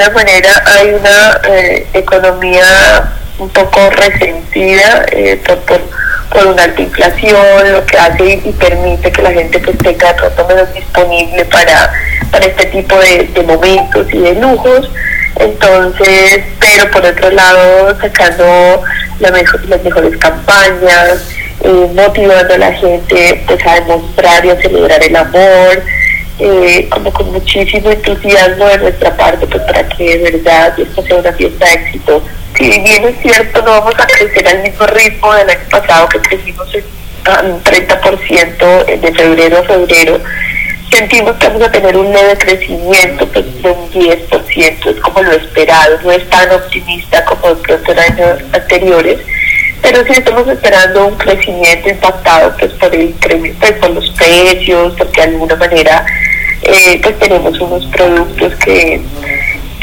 alguna 0.00 0.10
manera 0.10 0.62
hay 0.64 0.90
una 0.90 1.40
eh, 1.48 1.86
economía 1.92 3.12
un 3.38 3.48
poco 3.50 3.90
resentida 3.90 5.06
eh, 5.12 5.40
por, 5.46 5.58
por, 5.58 6.46
una 6.46 6.64
alta 6.64 6.82
inflación, 6.82 7.72
lo 7.72 7.84
que 7.86 7.98
hace 7.98 8.40
y, 8.44 8.52
permite 8.52 9.10
que 9.10 9.22
la 9.22 9.32
gente 9.32 9.58
pues 9.58 9.76
tenga 9.78 10.12
de 10.12 10.14
pronto 10.14 10.46
menos 10.46 10.74
disponible 10.74 11.44
para, 11.46 11.92
para 12.30 12.46
este 12.46 12.66
tipo 12.66 12.96
de, 12.96 13.44
momentos 13.46 14.06
y 14.12 14.18
de 14.18 14.34
lujos. 14.34 14.90
Entonces, 15.36 16.40
pero 16.60 16.90
por 16.90 17.04
otro 17.04 17.30
lado, 17.30 17.96
sacando 18.00 18.82
las 19.20 19.82
mejores 19.82 20.16
campañas, 20.18 21.28
eh, 21.60 21.90
motivando 21.94 22.54
a 22.54 22.58
la 22.58 22.72
gente 22.72 23.42
pues 23.46 23.66
a 23.66 23.74
demostrar 23.74 24.44
y 24.44 24.50
a 24.50 24.60
celebrar 24.60 25.02
el 25.02 25.16
amor, 25.16 25.82
eh, 26.38 26.88
como 26.90 27.12
con 27.12 27.32
muchísimo 27.32 27.90
entusiasmo 27.90 28.66
de 28.66 28.78
nuestra 28.78 29.16
parte 29.16 29.46
pues 29.46 29.62
para 29.62 29.88
que 29.88 30.18
de 30.18 30.30
verdad 30.30 30.78
esta 30.78 31.02
sea 31.02 31.16
una 31.16 31.32
fiesta 31.32 31.66
de 31.66 31.72
éxito. 31.72 32.22
Si 32.56 32.80
bien 32.80 33.04
es 33.04 33.20
cierto, 33.22 33.62
no 33.62 33.70
vamos 33.70 33.94
a 33.98 34.06
crecer 34.06 34.46
al 34.48 34.62
mismo 34.62 34.86
ritmo 34.86 35.32
del 35.34 35.50
año 35.50 35.68
pasado 35.70 36.08
que 36.08 36.18
crecimos 36.20 36.68
un 36.74 37.62
30% 37.62 39.00
de 39.00 39.12
febrero 39.12 39.58
a 39.58 39.62
febrero, 39.64 40.20
sentimos 40.90 41.36
que 41.36 41.48
vamos 41.48 41.62
a 41.62 41.72
tener 41.72 41.96
un 41.96 42.10
leve 42.12 42.36
crecimiento 42.38 43.26
pues, 43.28 43.62
de 43.62 43.70
un 43.70 43.90
10%, 43.90 44.86
es 44.86 45.00
como 45.00 45.22
lo 45.22 45.32
esperado, 45.32 45.98
no 46.02 46.12
es 46.12 46.28
tan 46.30 46.50
optimista 46.52 47.24
como 47.24 47.54
de 47.54 47.62
pronto 47.62 47.92
en 47.92 47.98
años 47.98 48.38
anteriores, 48.52 49.18
pero 49.82 50.04
sí 50.04 50.12
estamos 50.12 50.48
esperando 50.48 51.06
un 51.06 51.16
crecimiento 51.16 51.88
impactado 51.88 52.56
pues 52.58 52.72
por 52.72 52.94
el 52.94 53.02
incremento, 53.02 53.58
pues, 53.60 53.72
por 53.72 53.90
los 53.90 54.10
precios, 54.12 54.94
porque 54.96 55.20
de 55.20 55.26
alguna 55.28 55.56
manera 55.56 56.06
eh, 56.62 57.00
pues 57.02 57.18
tenemos 57.18 57.58
unos 57.60 57.86
productos 57.86 58.54
que 58.56 59.00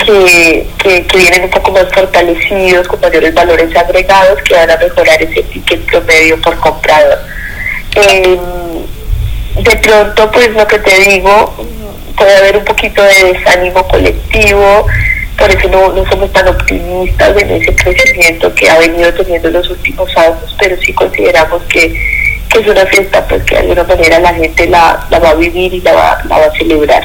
que, 0.05 0.67
que, 1.07 1.17
vienen 1.17 1.43
un 1.45 1.49
poco 1.49 1.71
más 1.71 1.85
fortalecidos, 1.93 2.87
con 2.87 2.99
mayores 2.99 3.33
valores 3.33 3.75
agregados, 3.75 4.41
que 4.43 4.53
van 4.53 4.69
a 4.69 4.77
mejorar 4.77 5.21
ese 5.21 5.41
ticket 5.43 5.81
promedio 5.85 6.39
por 6.41 6.55
comprador. 6.59 7.19
Em, 7.95 8.39
de 9.63 9.75
pronto, 9.77 10.31
pues 10.31 10.51
lo 10.51 10.67
que 10.67 10.79
te 10.79 10.99
digo, 11.09 11.55
puede 12.17 12.35
haber 12.37 12.57
un 12.57 12.65
poquito 12.65 13.01
de 13.01 13.33
desánimo 13.33 13.87
colectivo, 13.87 14.85
por 15.37 15.49
eso 15.49 15.67
no, 15.69 15.93
no 15.93 16.09
somos 16.09 16.31
tan 16.31 16.47
optimistas 16.47 17.41
en 17.41 17.51
ese 17.51 17.75
crecimiento 17.75 18.53
que 18.53 18.69
ha 18.69 18.79
venido 18.79 19.13
teniendo 19.13 19.49
los 19.49 19.69
últimos 19.69 20.15
años, 20.17 20.55
pero 20.59 20.77
sí 20.77 20.93
consideramos 20.93 21.61
que, 21.63 21.93
es 22.59 22.67
una 22.67 22.85
fiesta 22.85 23.27
pues 23.27 23.43
que 23.43 23.55
de 23.55 23.61
alguna 23.61 23.83
manera 23.83 24.19
la 24.19 24.33
gente 24.33 24.67
la, 24.67 25.05
la 25.09 25.19
va 25.19 25.29
a 25.29 25.35
vivir 25.35 25.73
y 25.73 25.81
la 25.81 25.93
va, 25.93 26.23
la 26.27 26.37
va 26.37 26.45
a 26.45 26.51
celebrar. 26.51 27.03